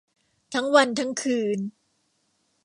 [0.53, 1.59] ทั้งวันทั้งคืน